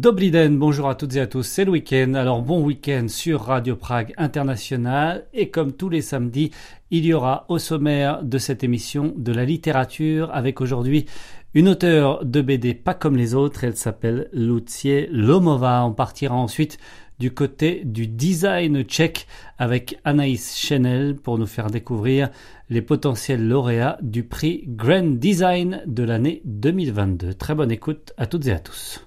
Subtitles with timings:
[0.00, 3.76] Dobriden, bonjour à toutes et à tous, c'est le week-end, alors bon week-end sur Radio
[3.76, 6.52] Prague International et comme tous les samedis,
[6.90, 11.04] il y aura au sommaire de cette émission de la littérature avec aujourd'hui
[11.52, 16.78] une auteure de BD pas comme les autres, elle s'appelle Lucie Lomova, on partira ensuite
[17.18, 19.26] du côté du design tchèque
[19.58, 22.30] avec Anaïs Chenel pour nous faire découvrir
[22.70, 27.34] les potentiels lauréats du prix Grand Design de l'année 2022.
[27.34, 29.04] Très bonne écoute à toutes et à tous.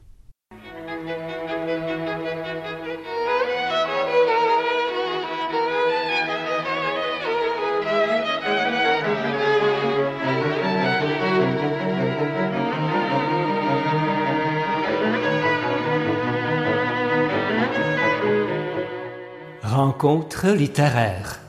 [19.84, 21.43] Rencontre littéraire.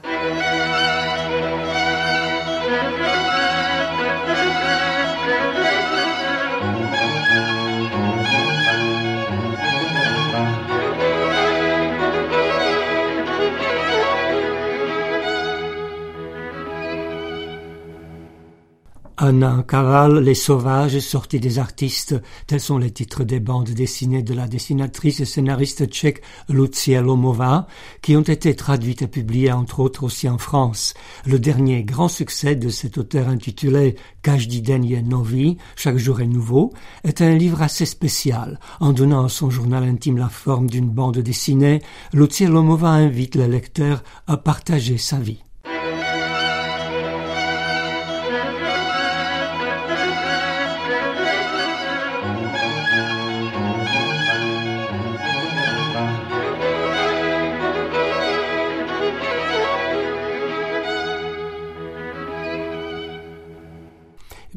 [19.24, 22.14] Anna Kaval, Les Sauvages, sortis des artistes,
[22.46, 27.66] tels sont les titres des bandes dessinées de la dessinatrice et scénariste tchèque Lucia Lomova,
[28.02, 30.92] qui ont été traduites et publiées entre autres aussi en France.
[31.24, 36.74] Le dernier grand succès de cet auteur intitulé Každý den novi, chaque jour est nouveau,
[37.02, 38.60] est un livre assez spécial.
[38.78, 41.80] En donnant à son journal intime la forme d'une bande dessinée,
[42.12, 45.44] Lucia Lomova invite le lecteur à partager sa vie.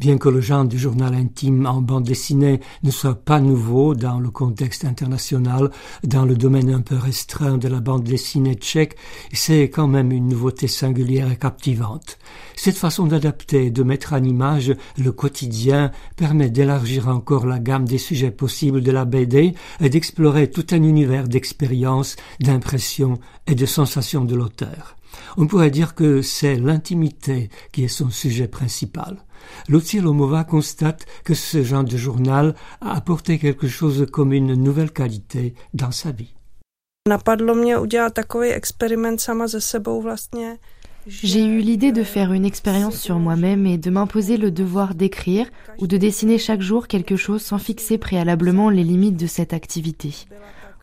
[0.08, 4.22] Bien que le genre du journal intime en bande dessinée ne soit pas nouveau dans
[4.22, 5.70] le contexte international,
[6.06, 8.96] dans le domaine un peu restreint de la bande dessinée tchèque,
[9.34, 12.20] c'est quand même une nouveauté singulière et captivante.
[12.56, 17.84] Cette façon d'adapter et de mettre en image le quotidien permet d'élargir encore la gamme
[17.84, 23.66] des sujets possibles de la BD et d'explorer tout un univers d'expériences, d'impressions et de
[23.66, 24.96] sensations de l'auteur.
[25.36, 29.18] On pourrait dire que c'est l'intimité qui est son sujet principal.
[29.70, 34.92] Lucie Lomova constate que ce genre de journal a apporté quelque chose comme une nouvelle
[34.92, 36.34] qualité dans sa vie.
[41.08, 45.48] J'ai eu l'idée de faire une expérience sur moi-même et de m'imposer le devoir d'écrire
[45.80, 50.14] ou de dessiner chaque jour quelque chose sans fixer préalablement les limites de cette activité.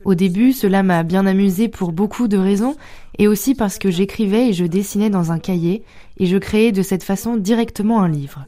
[0.05, 2.77] Au début, cela m'a bien amusé pour beaucoup de raisons,
[3.19, 5.83] et aussi parce que j'écrivais et je dessinais dans un cahier,
[6.19, 8.47] et je créais de cette façon directement un livre.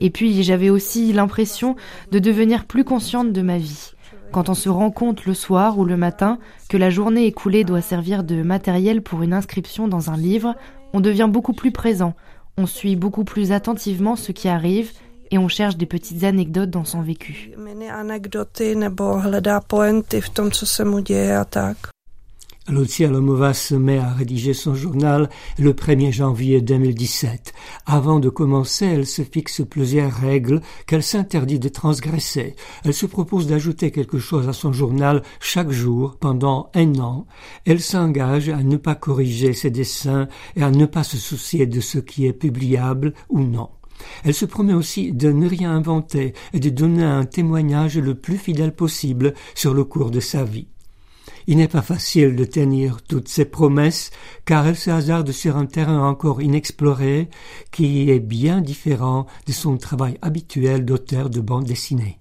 [0.00, 1.76] Et puis j'avais aussi l'impression
[2.10, 3.92] de devenir plus consciente de ma vie.
[4.32, 7.82] Quand on se rend compte le soir ou le matin que la journée écoulée doit
[7.82, 10.54] servir de matériel pour une inscription dans un livre,
[10.94, 12.14] on devient beaucoup plus présent,
[12.56, 14.92] on suit beaucoup plus attentivement ce qui arrive
[15.32, 17.50] et on cherche des petites anecdotes dans son vécu.
[22.68, 25.28] Lucia Lomova se met à rédiger son journal
[25.58, 27.52] le 1er janvier 2017.
[27.86, 32.54] Avant de commencer, elle se fixe plusieurs règles qu'elle s'interdit de transgresser.
[32.84, 37.26] Elle se propose d'ajouter quelque chose à son journal chaque jour pendant un an.
[37.64, 41.80] Elle s'engage à ne pas corriger ses dessins et à ne pas se soucier de
[41.80, 43.70] ce qui est publiable ou non.
[44.24, 48.38] Elle se promet aussi de ne rien inventer et de donner un témoignage le plus
[48.38, 50.68] fidèle possible sur le cours de sa vie.
[51.46, 54.10] Il n'est pas facile de tenir toutes ces promesses,
[54.44, 57.28] car elle se hasarde sur un terrain encore inexploré,
[57.70, 62.18] qui est bien différent de son travail habituel d'auteur de bande dessinée.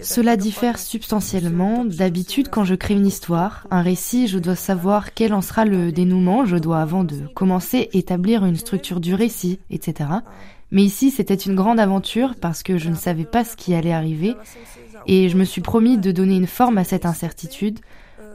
[0.00, 1.84] Cela diffère substantiellement.
[1.84, 5.90] D'habitude, quand je crée une histoire, un récit, je dois savoir quel en sera le
[5.90, 10.08] dénouement, je dois avant de commencer établir une structure du récit, etc.
[10.70, 13.92] Mais ici, c'était une grande aventure parce que je ne savais pas ce qui allait
[13.92, 14.36] arriver
[15.08, 17.80] et je me suis promis de donner une forme à cette incertitude.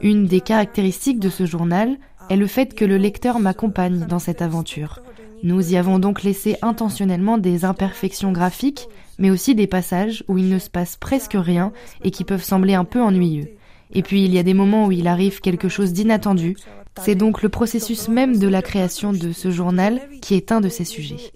[0.02, 1.96] Une des caractéristiques de ce journal
[2.28, 5.00] est le fait que le lecteur m'accompagne dans cette aventure.
[5.42, 10.48] Nous y avons donc laissé intentionnellement des imperfections graphiques, mais aussi des passages où il
[10.48, 11.72] ne se passe presque rien
[12.04, 13.48] et qui peuvent sembler un peu ennuyeux.
[13.92, 16.56] Et puis il y a des moments où il arrive quelque chose d'inattendu.
[17.00, 20.68] C'est donc le processus même de la création de ce journal qui est un de
[20.68, 21.32] ces sujets.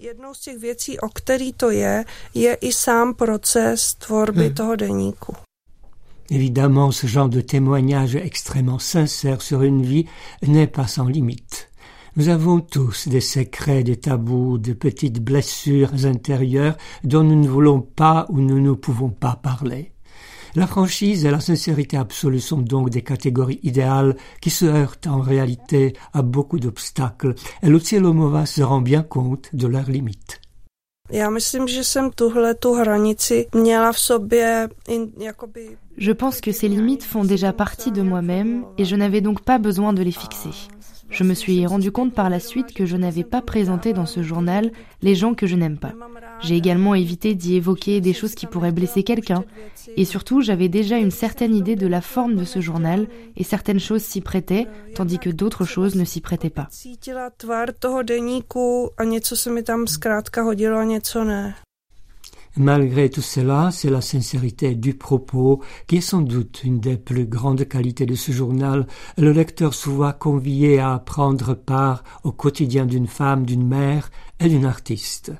[6.29, 10.05] Évidemment, ce genre de témoignage extrêmement sincère sur une vie
[10.45, 11.66] n'est pas sans limite.
[12.17, 17.79] Nous avons tous des secrets, des tabous, de petites blessures intérieures dont nous ne voulons
[17.79, 19.91] pas ou nous ne pouvons pas parler.
[20.55, 25.19] La franchise et la sincérité absolue sont donc des catégories idéales qui se heurtent en
[25.19, 27.69] réalité à beaucoup d'obstacles et
[27.99, 30.41] Lomova se rend bien compte de leurs limites.
[35.97, 39.59] Je pense que ces limites font déjà partie de moi-même et je n'avais donc pas
[39.59, 40.49] besoin de les fixer.
[41.09, 44.21] Je me suis rendu compte par la suite que je n'avais pas présenté dans ce
[44.21, 44.71] journal
[45.01, 45.93] les gens que je n'aime pas.
[46.41, 49.43] J'ai également évité d'y évoquer des choses qui pourraient blesser quelqu'un.
[49.95, 53.79] Et surtout, j'avais déjà une certaine idée de la forme de ce journal et certaines
[53.79, 56.67] choses s'y prêtaient, tandis que d'autres choses ne s'y prêtaient pas.
[62.57, 67.27] Malgré tout cela, c'est la sincérité du propos qui est sans doute une des plus
[67.27, 68.87] grandes qualités de ce journal.
[69.15, 74.09] Le lecteur se voit convié à prendre part au quotidien d'une femme, d'une mère
[74.39, 75.33] et d'une artiste.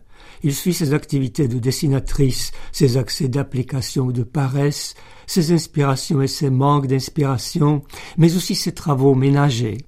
[0.44, 4.94] Il suit ses activités de dessinatrice, ses accès d'application ou de paresse,
[5.26, 7.82] ses inspirations et ses manques d'inspiration,
[8.18, 9.80] mais aussi ses travaux ménagers.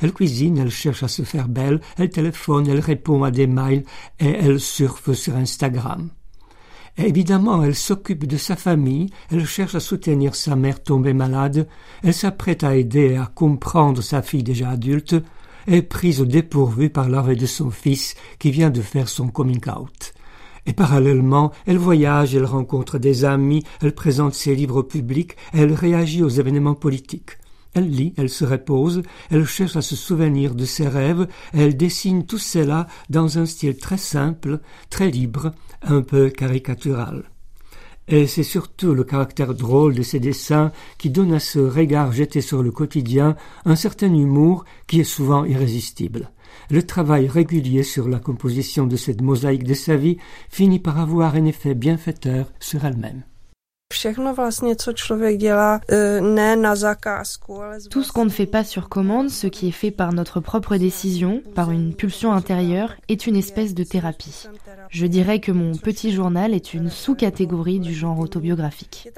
[0.00, 3.84] Elle cuisine, elle cherche à se faire belle, elle téléphone, elle répond à des mails
[4.18, 6.10] et elle surfe sur Instagram.
[6.98, 11.66] Évidemment, elle s'occupe de sa famille, elle cherche à soutenir sa mère tombée malade,
[12.02, 15.16] elle s'apprête à aider à comprendre sa fille déjà adulte,
[15.66, 19.60] est prise au dépourvu par l'arrêt de son fils qui vient de faire son coming
[19.70, 20.12] out.
[20.66, 25.72] Et parallèlement, elle voyage, elle rencontre des amis, elle présente ses livres au public, elle
[25.72, 27.38] réagit aux événements politiques.
[27.74, 32.26] Elle lit, elle se repose, elle cherche à se souvenir de ses rêves, elle dessine
[32.26, 34.60] tout cela dans un style très simple,
[34.90, 35.52] très libre,
[35.84, 37.24] un peu caricatural.
[38.08, 42.40] Et c'est surtout le caractère drôle de ses dessins qui donne à ce regard jeté
[42.40, 46.30] sur le quotidien un certain humour qui est souvent irrésistible.
[46.70, 50.18] Le travail régulier sur la composition de cette mosaïque de sa vie
[50.50, 53.22] finit par avoir un effet bienfaiteur sur elle-même.
[57.90, 60.76] Tout ce qu'on ne fait pas sur commande, ce qui est fait par notre propre
[60.76, 64.48] décision, par une pulsion intérieure, est une espèce de thérapie.
[64.90, 69.08] Je dirais que mon petit journal est une sous-catégorie du genre autobiographique.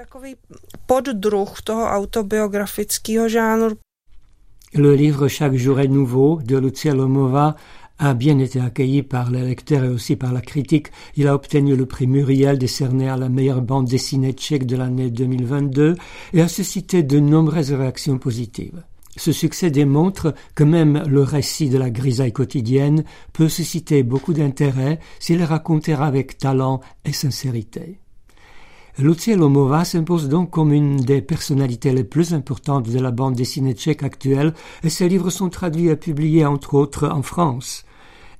[4.76, 7.54] Le livre Chaque jour est nouveau de Lucia Lomova
[7.98, 10.88] a bien été accueilli par les lecteurs et aussi par la critique.
[11.16, 15.10] Il a obtenu le prix Muriel décerné à la meilleure bande dessinée tchèque de l'année
[15.10, 15.96] 2022
[16.32, 18.82] et a suscité de nombreuses réactions positives.
[19.16, 24.98] Ce succès démontre que même le récit de la grisaille quotidienne peut susciter beaucoup d'intérêt
[25.20, 28.00] s'il est raconté avec talent et sincérité.
[29.00, 33.74] Lucia Lomova s'impose donc comme une des personnalités les plus importantes de la bande dessinée
[33.74, 34.54] tchèque actuelle
[34.84, 37.84] et ses livres sont traduits et publiés entre autres en France.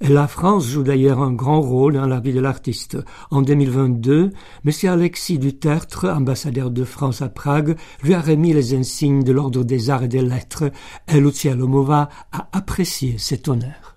[0.01, 2.99] La France joue d'ailleurs un grand rôle dans la vie de l'artiste.
[3.33, 4.31] En 2022,
[4.65, 4.73] M.
[4.89, 9.91] Alexis Dutertre, ambassadeur de France à Prague, lui a remis les insignes de l'Ordre des
[9.91, 10.71] Arts et des Lettres
[11.09, 13.94] et Lucia Lomova a apprécié cet honneur.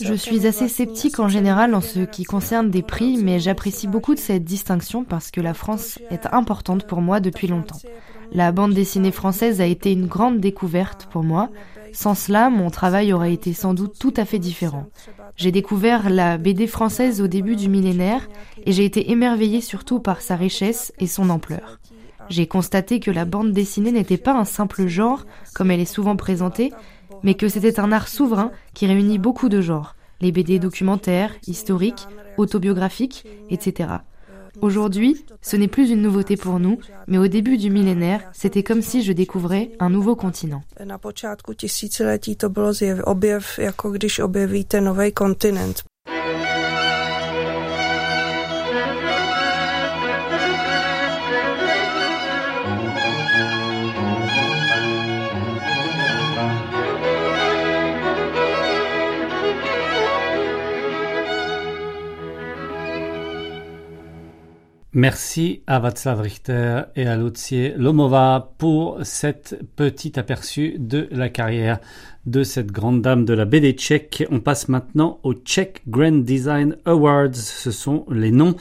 [0.00, 4.14] Je suis assez sceptique en général en ce qui concerne des prix, mais j'apprécie beaucoup
[4.14, 7.80] de cette distinction parce que la France est importante pour moi depuis longtemps.
[8.30, 11.48] La bande dessinée française a été une grande découverte pour moi.
[11.92, 14.86] Sans cela, mon travail aurait été sans doute tout à fait différent.
[15.34, 18.28] J'ai découvert la BD française au début du millénaire
[18.64, 21.79] et j'ai été émerveillée surtout par sa richesse et son ampleur
[22.30, 26.16] j'ai constaté que la bande dessinée n'était pas un simple genre, comme elle est souvent
[26.16, 26.72] présentée,
[27.22, 32.06] mais que c'était un art souverain qui réunit beaucoup de genres, les BD documentaires, historiques,
[32.38, 33.90] autobiographiques, etc.
[34.60, 38.82] Aujourd'hui, ce n'est plus une nouveauté pour nous, mais au début du millénaire, c'était comme
[38.82, 40.62] si je découvrais un nouveau continent.
[64.92, 71.78] Merci à Václav Richter et à Lucie Lomova pour cet petit aperçu de la carrière
[72.26, 74.26] de cette grande dame de la BD tchèque.
[74.32, 77.36] On passe maintenant au Czech Grand Design Awards.
[77.36, 78.56] Ce sont les noms,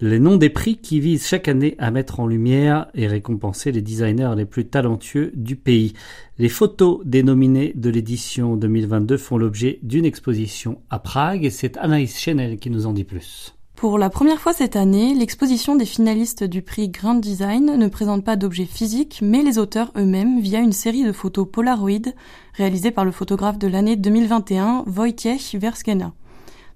[0.00, 3.82] les noms des prix qui visent chaque année à mettre en lumière et récompenser les
[3.82, 5.92] designers les plus talentueux du pays.
[6.38, 11.76] Les photos des nominés de l'édition 2022 font l'objet d'une exposition à Prague et c'est
[11.76, 13.53] Anaïs Chenel qui nous en dit plus.
[13.76, 18.24] Pour la première fois cette année, l'exposition des finalistes du prix Grand Design ne présente
[18.24, 22.12] pas d'objets physiques, mais les auteurs eux-mêmes via une série de photos Polaroid
[22.54, 26.12] réalisées par le photographe de l'année 2021, Wojciech Verskena.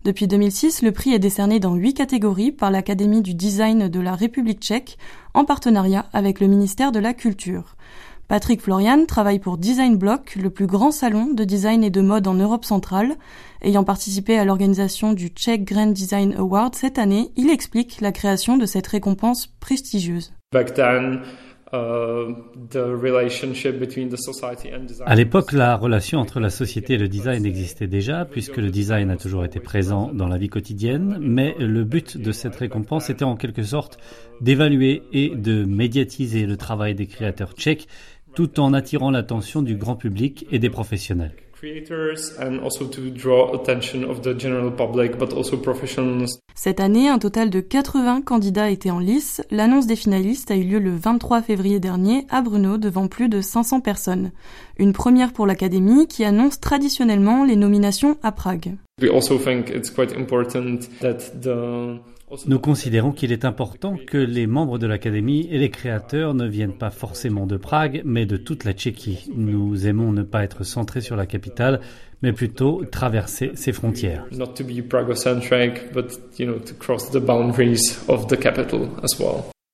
[0.04, 4.16] Depuis 2006, le prix est décerné dans huit catégories par l'Académie du design de la
[4.16, 4.98] République tchèque
[5.34, 7.76] en partenariat avec le ministère de la Culture.
[8.28, 12.26] Patrick Florian travaille pour Design Block, le plus grand salon de design et de mode
[12.26, 13.16] en Europe centrale.
[13.62, 18.58] Ayant participé à l'organisation du Czech Grand Design Award cette année, il explique la création
[18.58, 20.35] de cette récompense prestigieuse.
[21.70, 22.32] Uh,
[25.04, 29.11] à l'époque, la relation entre la société et le design existait déjà, puisque le design
[29.11, 33.25] a toujours été présent dans la vie quotidienne, mais le but de cette récompense était
[33.25, 33.99] en quelque sorte
[34.40, 37.87] d'évaluer et de médiatiser le travail des créateurs tchèques
[38.38, 41.33] tout en attirant l'attention du grand public et des professionnels.
[46.54, 49.42] Cette année, un total de 80 candidats étaient en lice.
[49.50, 53.40] L'annonce des finalistes a eu lieu le 23 février dernier à Brno devant plus de
[53.40, 54.30] 500 personnes.
[54.78, 58.76] Une première pour l'Académie qui annonce traditionnellement les nominations à Prague.
[62.47, 66.76] Nous considérons qu'il est important que les membres de l'Académie et les créateurs ne viennent
[66.76, 69.30] pas forcément de Prague, mais de toute la Tchéquie.
[69.35, 71.80] Nous aimons ne pas être centrés sur la capitale,
[72.23, 74.26] mais plutôt traverser ses frontières.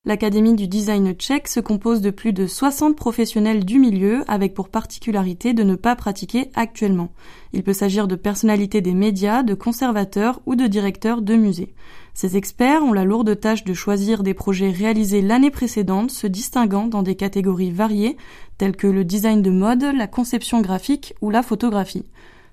[0.07, 4.69] L'Académie du design tchèque se compose de plus de 60 professionnels du milieu avec pour
[4.69, 7.15] particularité de ne pas pratiquer actuellement.
[7.55, 11.75] Il peut s'agir de personnalités des médias, de conservateurs ou de directeurs de musées.
[12.15, 16.87] Ces experts ont la lourde tâche de choisir des projets réalisés l'année précédente se distinguant
[16.87, 18.17] dans des catégories variées
[18.57, 22.07] telles que le design de mode, la conception graphique ou la photographie.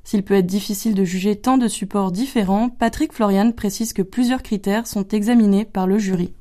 [0.04, 4.42] S'il peut être difficile de juger tant de supports différents, Patrick Florian précise que plusieurs
[4.42, 6.34] critères sont examinés par le jury.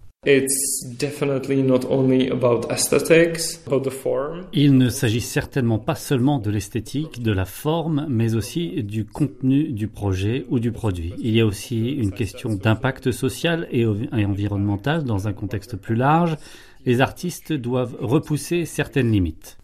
[4.52, 9.72] Il ne s'agit certainement pas seulement de l'esthétique, de la forme, mais aussi du contenu
[9.72, 11.14] du projet ou du produit.
[11.20, 16.36] Il y a aussi une question d'impact social et environnemental dans un contexte plus large.
[16.84, 19.56] Les artistes doivent repousser certaines limites.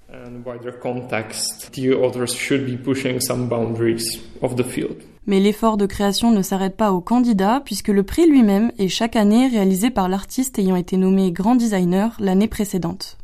[5.26, 9.16] Mais l'effort de création ne s'arrête pas au candidat puisque le prix lui-même est chaque
[9.16, 13.18] année réalisé par l'artiste ayant été nommé grand designer l'année précédente.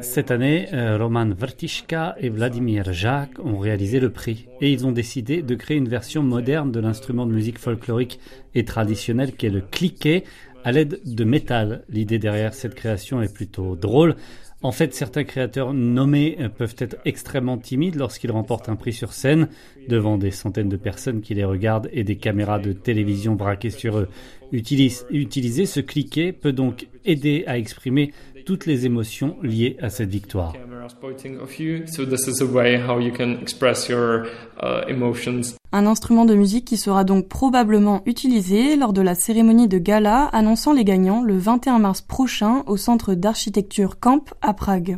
[0.00, 4.92] Cette année, euh, Roman Vertishka et Vladimir Jacques ont réalisé le prix et ils ont
[4.92, 8.20] décidé de créer une version moderne de l'instrument de musique folklorique
[8.54, 10.24] et traditionnel qui est le cliquet
[10.64, 11.84] à l'aide de métal.
[11.90, 14.16] L'idée derrière cette création est plutôt drôle.
[14.60, 19.12] En fait, certains créateurs nommés euh, peuvent être extrêmement timides lorsqu'ils remportent un prix sur
[19.12, 19.48] scène,
[19.88, 23.98] devant des centaines de personnes qui les regardent et des caméras de télévision braquées sur
[23.98, 24.08] eux.
[24.52, 28.12] utiliser ce cliquet peut donc aider à exprimer
[28.48, 30.54] toutes les émotions liées à cette victoire.
[35.70, 40.30] Un instrument de musique qui sera donc probablement utilisé lors de la cérémonie de gala
[40.32, 44.96] annonçant les gagnants le 21 mars prochain au centre d'architecture Camp à Prague.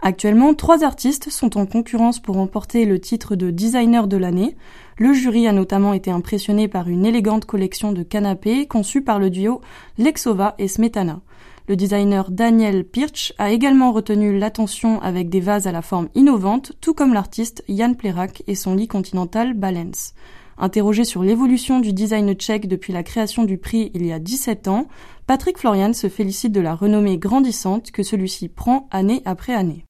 [0.00, 4.56] Actuellement, trois artistes sont en concurrence pour remporter le titre de designer de l'année.
[4.98, 9.30] Le jury a notamment été impressionné par une élégante collection de canapés conçue par le
[9.30, 9.60] duo
[9.98, 11.20] Lexova et Smetana.
[11.68, 16.72] Le designer Daniel Pirch a également retenu l'attention avec des vases à la forme innovante,
[16.80, 20.14] tout comme l'artiste Jan Plerak et son lit continental Balance.
[20.62, 24.68] Interrogé sur l'évolution du design tchèque depuis la création du prix il y a 17
[24.68, 24.86] ans,
[25.26, 29.84] Patrick Florian se félicite de la renommée grandissante que celui-ci prend année après année.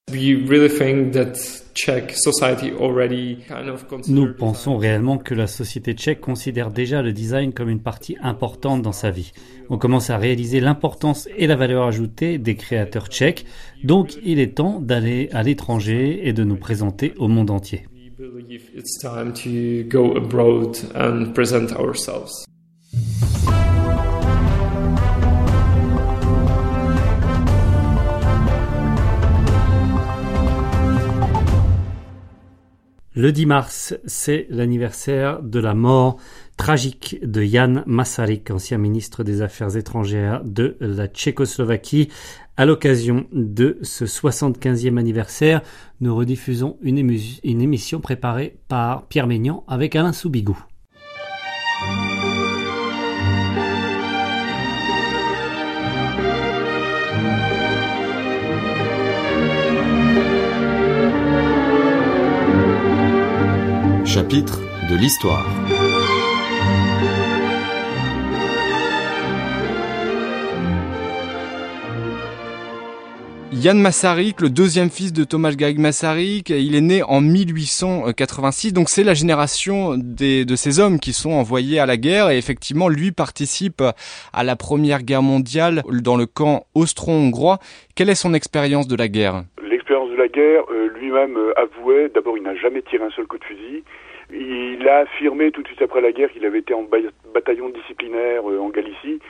[4.08, 8.80] Nous pensons réellement que la société tchèque considère déjà le design comme une partie importante
[8.80, 9.32] dans sa vie.
[9.68, 13.44] On commence à réaliser l'importance et la valeur ajoutée des créateurs tchèques,
[13.84, 17.84] donc il est temps d'aller à l'étranger et de nous présenter au monde entier.
[33.14, 36.16] Le 10 mars, c'est l'anniversaire de la mort
[36.57, 42.09] tragique de Jan Masaryk, ancien ministre des Affaires étrangères de la Tchécoslovaquie.
[42.56, 45.62] À l'occasion de ce 75e anniversaire,
[46.00, 50.59] nous rediffusons une, émission préparée par Pierre Maignan avec Alain Soubigou.
[64.04, 65.47] Chapitre de l'histoire.
[73.54, 78.88] Yann Masaryk, le deuxième fils de Thomas Garrigue Masaryk, il est né en 1886, donc
[78.88, 82.30] c'est la génération de ces hommes qui sont envoyés à la guerre.
[82.30, 83.82] Et effectivement lui participe
[84.32, 87.59] à la première guerre mondiale dans le camp austro-hongrois.
[87.94, 89.42] Quelle est son expérience de la guerre?
[89.62, 93.26] L'expérience de la guerre, euh, lui-même euh, avouait, d'abord il n'a jamais tiré un seul
[93.26, 93.85] coup de fusil,
[94.32, 96.87] il a affirmé tout de suite après la guerre qu'il avait été en
[97.35, 99.21] bataillon disciplinaire euh, en Galicie,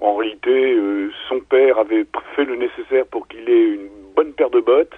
[0.00, 4.50] en réalité, euh, son père avait fait le nécessaire pour qu'il ait une bonne paire
[4.50, 4.94] de bottes.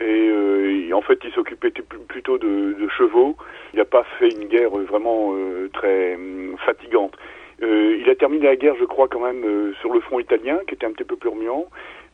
[0.00, 1.70] Et, euh, en fait, il s'occupait
[2.08, 3.36] plutôt de, de, chevaux.
[3.74, 7.14] Il n'a pas fait une guerre vraiment euh, très hum, fatigante.
[7.60, 10.86] il a terminé la guerre, je crois, quand même sur le front italien, qui était
[10.86, 11.66] un petit peu plus remuant.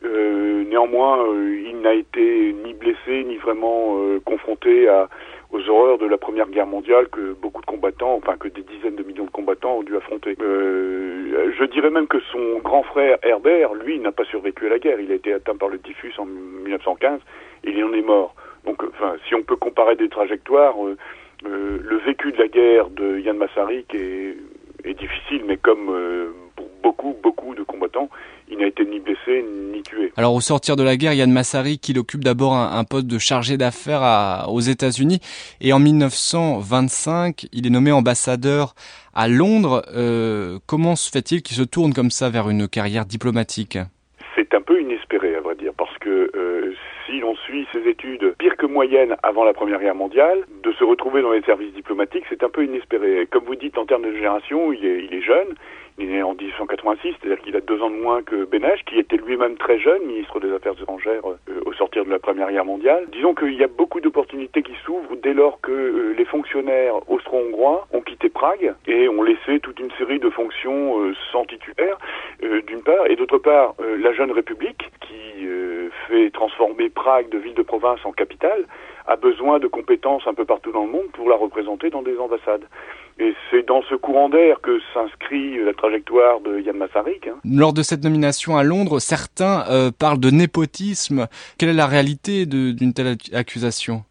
[0.03, 1.25] néanmoins,
[1.71, 5.07] il n'a été ni blessé ni vraiment confronté à,
[5.51, 8.95] aux horreurs de la Première Guerre mondiale que beaucoup de combattants, enfin que des dizaines
[8.95, 10.35] de millions de combattants ont dû affronter.
[10.41, 11.24] Euh,
[11.57, 14.99] je dirais même que son grand frère Herbert, lui, n'a pas survécu à la guerre.
[14.99, 17.19] Il a été atteint par le typhus en 1915
[17.63, 18.35] et il en est mort.
[18.65, 20.97] Donc, enfin, si on peut comparer des trajectoires, euh,
[21.45, 24.37] euh, le vécu de la guerre de Yann Massarik est,
[24.83, 28.09] est difficile, mais comme pour beaucoup, beaucoup de combattants,
[28.55, 30.11] il n'a été ni blessé ni tué.
[30.17, 33.57] Alors au sortir de la guerre, Yann Massary, qu'il occupe d'abord un, poste de chargé
[33.57, 35.19] d'affaires aux États-Unis,
[35.61, 38.73] et en 1925, il est nommé ambassadeur
[39.13, 39.83] à Londres.
[39.95, 43.77] Euh, comment se fait-il qu'il se tourne comme ça vers une carrière diplomatique?
[44.35, 46.73] C'est un peu inespéré, à vrai dire, parce que euh,
[47.05, 50.83] si l'on suit ses études pire que moyennes avant la Première Guerre mondiale, de se
[50.83, 53.27] retrouver dans les services diplomatiques, c'est un peu inespéré.
[53.31, 55.55] Comme vous dites, en termes de génération, il est, il est jeune,
[55.97, 58.99] il est né en 1886, c'est-à-dire qu'il a deux ans de moins que Benech, qui
[58.99, 62.65] était lui-même très jeune, ministre des Affaires étrangères euh, au sortir de la Première Guerre
[62.65, 63.05] mondiale.
[63.13, 67.87] Disons qu'il y a beaucoup d'opportunités qui s'ouvrent dès lors que euh, les fonctionnaires austro-hongrois
[67.93, 71.97] ont quitté Prague et ont laissé toute une série de fonctions euh, sans titulaire,
[72.67, 75.47] d'une part, et d'autre part, la jeune République, qui
[76.07, 78.65] fait transformer Prague de ville de province en capitale,
[79.07, 82.17] a besoin de compétences un peu partout dans le monde pour la représenter dans des
[82.17, 82.65] ambassades.
[83.17, 87.27] Et c'est dans ce courant d'air que s'inscrit la trajectoire de Yann Massarik.
[87.27, 87.37] Hein.
[87.45, 91.27] Lors de cette nomination à Londres, certains euh, parlent de népotisme.
[91.57, 94.03] Quelle est la réalité d'une telle accusation?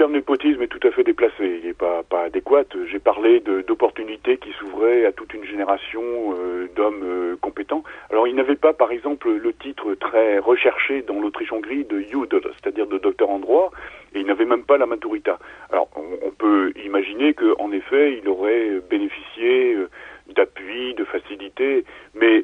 [0.00, 2.64] Terme népotisme est tout à fait déplacé, il n'est pas, adéquat.
[2.90, 7.84] J'ai parlé d'opportunités qui s'ouvraient à toute une génération euh, d'hommes euh, compétents.
[8.08, 12.86] Alors il n'avait pas, par exemple, le titre très recherché dans l'Autriche-Hongrie de Jud, c'est-à-dire
[12.86, 13.72] de docteur en droit,
[14.14, 15.38] et il n'avait même pas la maturita.
[15.70, 19.90] Alors on, peut imaginer qu'en effet il aurait bénéficié euh,
[20.34, 21.84] d'appui, de facilité,
[22.14, 22.42] mais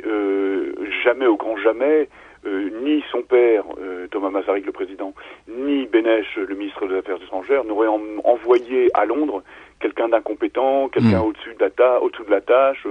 [1.03, 2.09] jamais au grand jamais,
[2.47, 3.65] euh, ni son père,
[4.11, 5.13] Thomas Masaryk le président,
[5.49, 7.89] ni Benech le ministre des Affaires étrangères n'auraient
[8.25, 9.43] envoyé à Londres
[9.81, 11.27] quelqu'un d'incompétent, quelqu'un hmm.
[11.27, 12.87] au-dessus de la au-dessous de la tâche.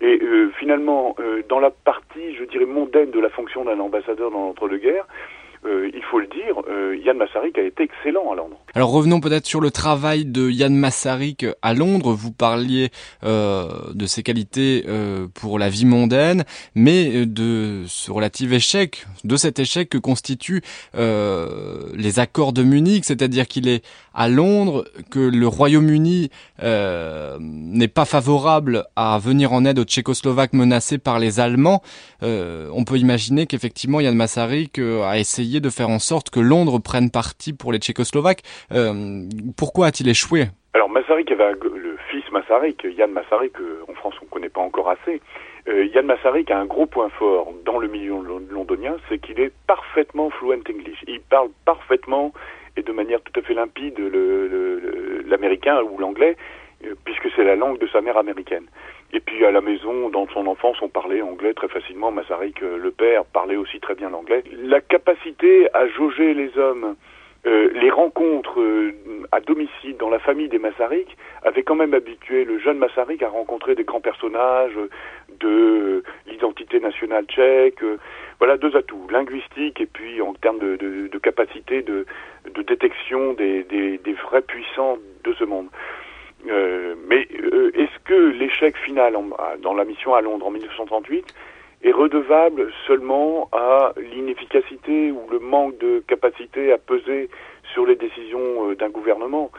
[0.00, 0.20] et
[0.58, 1.16] finalement,
[1.48, 5.06] dans la partie, je dirais, mondaine de la fonction d'un ambassadeur dans l'entre-deux-guerres,
[5.66, 8.56] euh, il faut le dire, euh, Yann Massarik a été excellent à Londres.
[8.74, 12.12] Alors revenons peut-être sur le travail de Yann Massarik à Londres.
[12.12, 12.88] Vous parliez
[13.24, 14.84] euh, de ses qualités
[15.34, 16.44] pour la vie mondaine,
[16.74, 20.62] mais de ce relatif échec, de cet échec que constituent
[20.94, 28.84] les accords de Munich, c'est-à-dire qu'il est à Londres, que le Royaume-Uni n'est pas favorable
[28.96, 31.82] à venir en aide aux Tchécoslovaques menacés par les Allemands.
[32.22, 37.10] on peut imaginer qu'effectivement Yann Massarik a essayé de faire en sorte que Londres prenne
[37.10, 38.42] parti pour les Tchécoslovaques.
[38.70, 39.24] Euh,
[39.56, 40.44] pourquoi a-t-il échoué?
[40.74, 43.54] Alors Masaryk avait le fils Masaryk, Yann Masaryk,
[43.88, 45.20] en France on ne connaît pas encore assez.
[45.68, 48.14] Euh, Yann Masaryk a un gros point fort dans le milieu
[48.50, 50.98] londonien, c'est qu'il est parfaitement fluent English.
[51.08, 52.32] Il parle parfaitement
[52.76, 53.98] et de manière tout à fait limpide
[55.26, 56.36] l'américain ou l'anglais,
[56.84, 58.66] euh, puisque c'est la langue de sa mère américaine.
[59.12, 62.12] Et puis à la maison, dans son enfance, on parlait anglais très facilement.
[62.12, 64.44] Masaryk, euh, le père, parlait aussi très bien l'anglais.
[64.62, 66.94] La capacité à jauger les hommes,
[67.46, 68.92] euh, les rencontres euh,
[69.32, 73.28] à domicile dans la famille des Masaryk avaient quand même habitué le jeune Masaryk à
[73.28, 74.78] rencontrer des grands personnages
[75.40, 77.82] de l'identité nationale tchèque.
[78.38, 82.04] voilà deux atouts, linguistiques et puis en termes de, de, de capacité de,
[82.54, 85.68] de détection des, des, des vrais puissants de ce monde.
[86.48, 89.16] Euh, mais euh, est-ce que l'échec final
[89.62, 91.34] dans la mission à Londres en 1938
[91.82, 97.30] est redevable seulement à l'inefficacité ou le manque de capacité à peser
[97.72, 99.50] sur les décisions euh, d'un gouvernement?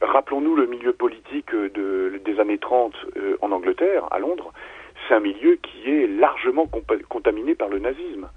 [0.00, 2.94] Rappelons-nous le milieu politique de, des années 30
[3.40, 4.52] en Angleterre, à Londres.
[5.08, 6.68] c'est un milieu qui est largement
[7.08, 8.28] contaminé par le nazisme.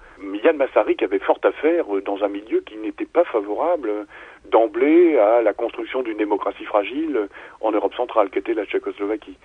[0.43, 4.07] Yann Massarik avait fort à faire dans un milieu qui n'était pas favorable
[4.49, 7.27] d'emblée à la construction d'une démocratie fragile
[7.61, 9.37] en Europe centrale, qu'était la Tchécoslovaquie.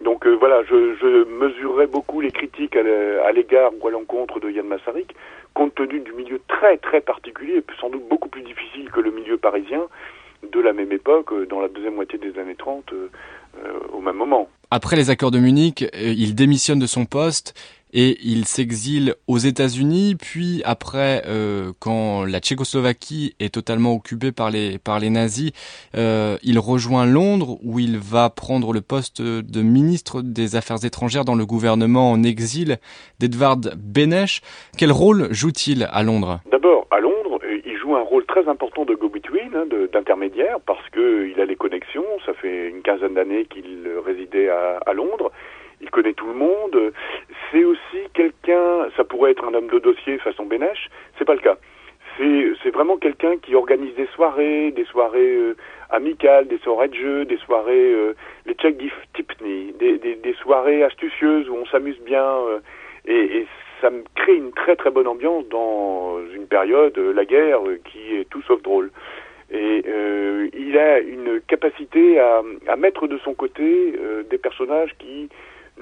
[0.00, 4.50] Donc euh, voilà, je, je, mesurerais beaucoup les critiques à l'égard ou à l'encontre de
[4.50, 5.14] Yann Massarik,
[5.52, 9.36] compte tenu du milieu très très particulier, sans doute beaucoup plus difficile que le milieu
[9.36, 9.82] parisien
[10.50, 13.08] de la même époque, euh, dans la deuxième moitié des années 30, euh,
[13.92, 14.48] au même moment.
[14.70, 17.54] Après les accords de Munich, il démissionne de son poste
[17.92, 20.16] et il s'exile aux États-Unis.
[20.20, 25.52] Puis après, euh, quand la Tchécoslovaquie est totalement occupée par les par les nazis,
[25.96, 31.24] euh, il rejoint Londres où il va prendre le poste de ministre des Affaires étrangères
[31.24, 32.78] dans le gouvernement en exil
[33.18, 34.42] d'Edvard Beneš.
[34.78, 36.40] Quel rôle joue-t-il à Londres?
[36.50, 40.88] D'abord, à Londres, euh, il joue un rôle très important de go-between, hein, d'intermédiaire, parce
[40.90, 42.04] que il a les connexions.
[42.26, 45.30] Ça fait une quinzaine d'années qu'il résidait à, à Londres
[45.80, 46.92] il connaît tout le monde.
[47.50, 51.40] C'est aussi quelqu'un, ça pourrait être un homme de dossier façon Bénèche, c'est pas le
[51.40, 51.58] cas.
[52.16, 55.56] C'est vraiment quelqu'un qui organise des soirées, des soirées euh,
[55.90, 58.14] amicales, des soirées de jeu, des soirées, euh,
[58.46, 58.78] les check
[59.12, 62.24] tipney, des, des, soirées astucieuses où on s'amuse bien.
[62.24, 62.60] Euh,
[63.06, 63.46] et, et,
[63.82, 68.28] ça me crée une très très bonne ambiance dans une période, la guerre, qui est
[68.30, 68.90] tout sauf drôle.
[69.50, 69.82] Et
[70.54, 73.94] il a une capacité à, à mettre de son côté
[74.30, 75.30] des personnages qui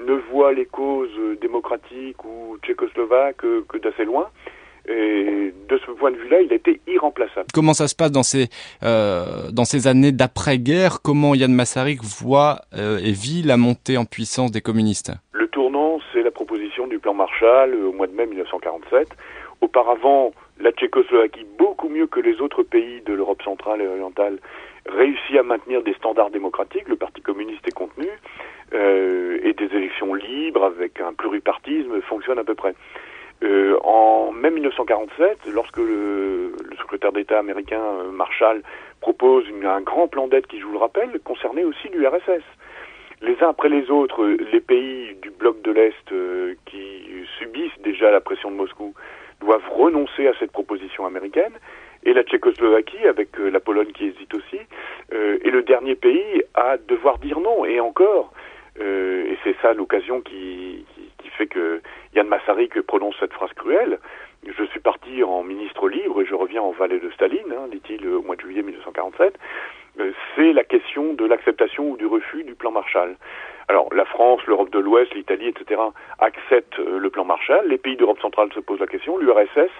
[0.05, 1.09] ne voit les causes
[1.41, 4.27] démocratiques ou tchécoslovaques que, d'assez loin.
[4.87, 7.47] Et de ce point de vue-là, il a été irremplaçable.
[7.53, 8.47] Comment ça se passe dans ces
[8.81, 11.01] euh, dans ces années d'après-guerre?
[11.03, 15.11] Comment Yann Massarik voit euh, et vit la montée en puissance des communistes?
[15.33, 19.09] Le tournant, c'est la proposition du plan Marshall au mois de mai 1947.
[19.61, 24.39] Auparavant, la Tchécoslovaquie, beaucoup mieux que les autres pays de l'Europe centrale et orientale,
[24.85, 26.87] réussit à maintenir des standards démocratiques.
[26.87, 28.07] Le Parti communiste est contenu
[28.73, 32.73] euh, et des élections libres avec un pluripartisme fonctionnent à peu près.
[33.41, 38.63] Euh, en mai 1947, lorsque le, le secrétaire d'État américain euh, Marshall
[38.99, 42.43] propose un grand plan d'aide qui, je vous le rappelle, concernait aussi l'URSS.
[43.21, 47.05] Les uns après les autres, les pays du bloc de l'Est euh, qui
[47.37, 48.93] subissent déjà la pression de Moscou
[49.39, 51.53] doivent renoncer à cette proposition américaine
[52.03, 54.59] et la Tchécoslovaquie, avec euh, la Pologne qui hésite aussi,
[55.13, 57.65] euh, est le dernier pays à devoir dire non.
[57.65, 58.31] Et encore,
[58.79, 61.81] euh, et c'est ça l'occasion qui, qui, qui, fait que
[62.15, 63.99] Yann Massarik prononce cette phrase cruelle.
[64.47, 68.07] Je suis parti en ministre libre et je reviens en vallée de Staline, hein, dit-il
[68.07, 69.37] au mois de juillet 1947.
[69.99, 73.15] Euh, c'est la question de l'acceptation ou du refus du plan Marshall.
[73.67, 75.81] Alors la France, l'Europe de l'Ouest, l'Italie, etc.
[76.19, 77.67] acceptent euh, le plan Marshall.
[77.67, 79.17] Les pays d'Europe centrale se posent la question.
[79.17, 79.71] L'URSS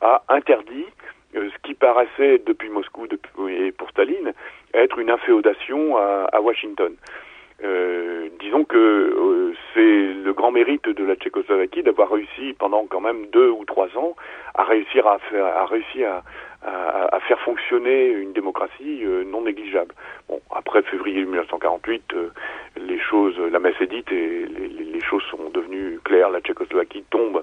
[0.00, 0.86] a interdit
[1.36, 3.06] euh, ce qui paraissait depuis Moscou
[3.48, 4.32] et pour Staline
[4.74, 6.94] être une inféodation à, Washington.
[8.40, 13.48] Disons que c'est le grand mérite de la Tchécoslovaquie d'avoir réussi pendant quand même deux
[13.48, 14.14] ou trois ans
[14.54, 16.22] à réussir à réussir à,
[16.66, 19.94] à, faire fonctionner une démocratie euh, non négligeable.
[20.28, 22.30] Bon, après février 1948, euh,
[22.76, 26.30] les choses, la messe est dite et les, les choses sont devenues claires.
[26.30, 27.42] La Tchécoslovaquie tombe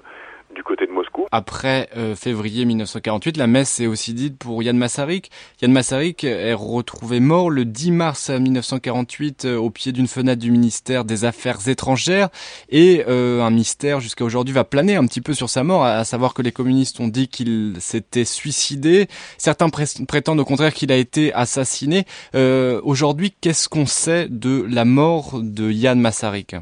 [0.54, 1.26] du côté de Moscou.
[1.32, 5.30] Après euh, février 1948, la messe est aussi dite pour Yann Massarik.
[5.60, 10.50] Yann Massarik est retrouvé mort le 10 mars 1948 euh, au pied d'une fenêtre du
[10.50, 12.28] ministère des Affaires étrangères
[12.68, 16.04] et euh, un mystère jusqu'à aujourd'hui va planer un petit peu sur sa mort, à,
[16.04, 19.08] savoir que les communistes ont dit qu'il s'était suicidé.
[19.38, 22.04] Certains prétendent au contraire qu'il a été assassiné.
[22.34, 26.56] Euh, aujourd'hui, qu'est-ce qu'on sait de la mort de Yann Massarik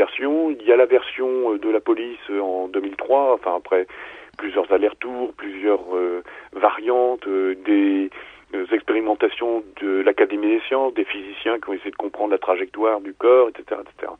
[0.00, 3.86] Il y a la version euh, de la police euh, en 2003, enfin après
[4.38, 8.10] plusieurs allers-retours, plusieurs euh, variantes, des
[8.72, 13.12] expérimentations de l'Académie des sciences, des physiciens qui ont essayé de comprendre la trajectoire du
[13.12, 13.80] corps, etc.
[13.82, 14.12] etc.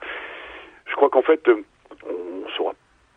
[0.86, 2.72] Je crois qu'en fait, on ne saura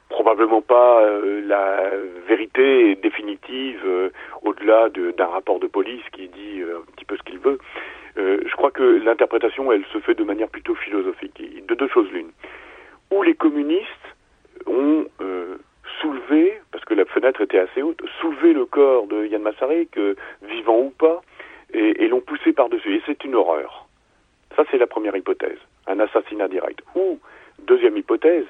[0.09, 1.05] probablement pas
[1.45, 1.91] la
[2.27, 4.11] vérité définitive
[4.43, 7.59] au-delà d'un rapport de police qui dit un petit peu ce qu'il veut.
[8.17, 12.11] Euh, je crois que l'interprétation, elle se fait de manière plutôt philosophique, de deux choses
[12.11, 12.31] l'une.
[13.11, 13.87] Où les communistes
[14.67, 15.57] ont euh,
[16.01, 20.15] soulevé, parce que la fenêtre était assez haute, soulevé le corps de Yann Massarik, euh,
[20.43, 21.21] vivant ou pas,
[21.73, 22.95] et, et l'ont poussé par-dessus.
[22.95, 23.87] Et c'est une horreur.
[24.55, 26.81] Ça, c'est la première hypothèse, un assassinat direct.
[26.95, 27.19] Ou,
[27.59, 28.45] deuxième hypothèse,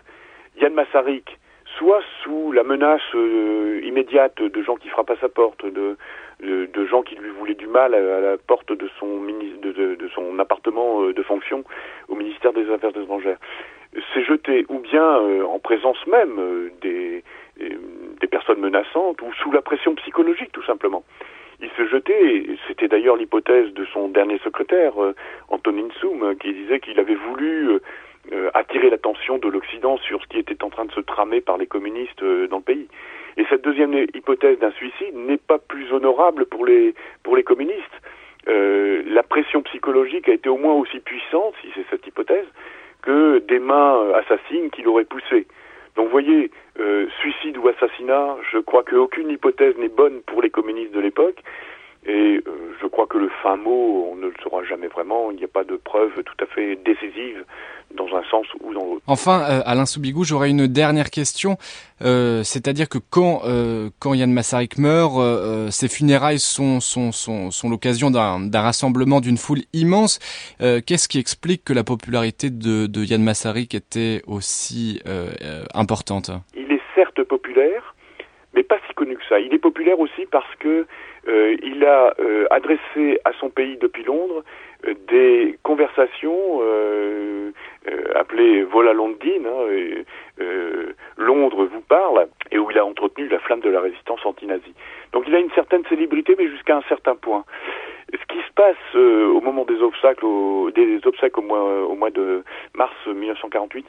[0.58, 1.38] Yann Massarik,
[1.78, 5.98] soit sous la menace euh, immédiate de gens qui frappent à sa porte, de,
[6.86, 11.04] gens qui lui voulaient du mal à, la porte de son, de, de son appartement
[11.04, 11.64] euh, de fonction
[12.08, 13.38] au ministère des Affaires étrangères,
[14.14, 17.24] s'est jeté ou bien euh, en présence même euh, des,
[17.58, 21.04] des personnes menaçantes ou sous la pression psychologique tout simplement.
[21.62, 24.94] Il se jetait, c'était d'ailleurs l'hypothèse de son dernier secrétaire,
[25.50, 27.80] Antonin Soum, qui disait qu'il avait voulu
[28.54, 31.68] attirer l'attention de l'Occident sur ce qui était en train de se tramer par les
[31.68, 32.88] communistes dans le pays.
[33.38, 37.98] Et cette deuxième hypothèse d'un suicide n'est pas plus honorable pour les pour les communistes.
[38.48, 42.48] la pression psychologique a été au moins aussi puissante, si c'est cette hypothèse,
[43.02, 45.46] que des mains assassines qui l'auraient poussé.
[45.96, 50.94] Donc voyez, euh, suicide ou assassinat, je crois qu'aucune hypothèse n'est bonne pour les communistes
[50.94, 51.38] de l'époque.
[52.06, 55.32] Et euh, je crois que le fin mot, on ne le saura jamais vraiment.
[55.32, 57.46] Il n'y a pas de preuve tout à fait décisive
[57.96, 59.02] dans un sens ou dans l'autre.
[59.08, 61.58] Enfin, euh, Alain Soubigou, j'aurais une dernière question.
[62.02, 65.13] Euh, c'est-à-dire que quand, euh, quand Yann Massarik meurt,
[65.72, 70.20] ses funérailles sont, sont, sont, sont l'occasion d'un rassemblement d'une foule immense.
[70.60, 75.02] Qu'est-ce qui explique que la popularité de, de Yann Massarik était aussi
[75.74, 76.32] importante?
[76.56, 77.96] Il est certes populaire,
[78.54, 79.39] mais pas si connu que ça.
[79.39, 80.86] Il est populaire aussi parce que
[81.28, 82.14] il a
[82.52, 84.44] adressé à son pays depuis Londres
[85.08, 87.52] des conversations euh,
[87.90, 90.04] euh, appelées Vola Londine, hein,
[90.42, 94.74] euh, Londres vous parle, et où il a entretenu la flamme de la résistance anti-nazie.
[95.14, 97.46] Donc il a une certaine célébrité, mais jusqu'à un certain point.
[98.12, 101.96] Ce qui se passe euh, au moment des obstacles, au, des obsèques au mois, au
[101.96, 102.44] mois de
[102.76, 103.86] mars 1948,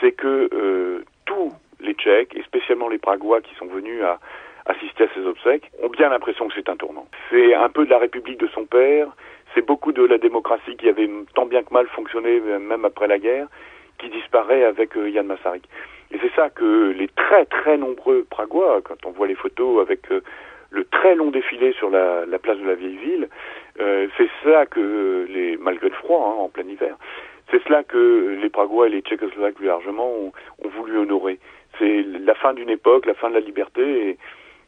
[0.00, 4.18] c'est que euh, tous les Tchèques, et spécialement les Pragois qui sont venus à
[4.66, 7.06] assister à ces obsèques, ont bien l'impression que c'est un tournant.
[7.30, 9.08] C'est un peu de la République de son père,
[9.54, 13.18] c'est beaucoup de la démocratie qui avait tant bien que mal fonctionné même après la
[13.18, 13.46] guerre
[13.98, 15.64] qui disparaît avec euh, Yann Massarik.
[16.12, 20.10] Et c'est ça que les très très nombreux Pragois, quand on voit les photos avec
[20.12, 20.20] euh,
[20.70, 23.28] le très long défilé sur la, place de la vieille ville,
[23.80, 26.96] euh, c'est ça que les, malgré le froid hein, en plein hiver,
[27.50, 30.32] c'est cela que les Pragois et les Tchécoslovaques plus largement ont,
[30.68, 31.38] voulu honorer.
[31.78, 34.18] C'est la fin d'une époque, la fin de la liberté,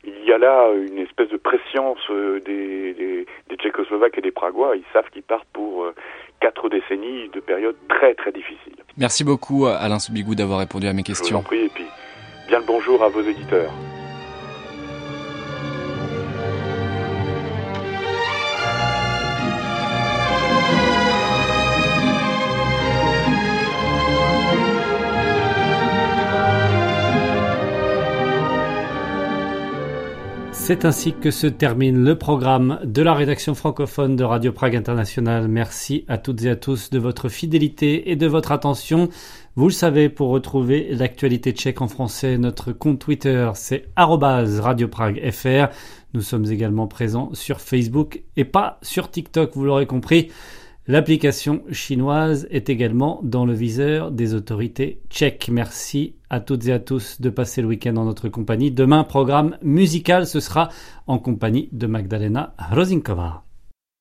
[0.05, 4.31] il y a là une espèce de préscience euh, des, des, des Tchécoslovaques et des
[4.31, 4.77] Pragois.
[4.77, 5.95] Ils savent qu'ils partent pour euh,
[6.41, 8.77] quatre décennies de périodes très très difficiles.
[8.97, 11.27] Merci beaucoup Alain Soubigou d'avoir répondu à mes questions.
[11.27, 11.87] Je vous en prie et puis
[12.49, 13.73] bien le bonjour à vos éditeurs.
[30.69, 35.49] C'est ainsi que se termine le programme de la rédaction francophone de Radio Prague International.
[35.49, 39.09] Merci à toutes et à tous de votre fidélité et de votre attention.
[39.57, 45.31] Vous le savez, pour retrouver l'actualité tchèque en français, notre compte Twitter, c'est Radio Prague
[45.31, 45.73] FR.
[46.13, 50.29] Nous sommes également présents sur Facebook et pas sur TikTok, vous l'aurez compris.
[50.91, 55.51] L'application chinoise est également dans le viseur des autorités tchèques.
[55.53, 58.71] Merci à toutes et à tous de passer le week-end en notre compagnie.
[58.71, 60.71] Demain, programme musical, ce sera
[61.07, 63.48] en compagnie de Magdalena Rozinkova.